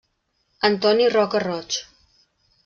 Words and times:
Antoni 0.69 1.05
Roca 1.17 1.43
Roig. 1.45 1.79